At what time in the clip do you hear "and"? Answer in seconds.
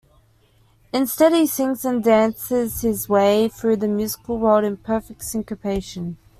1.85-2.03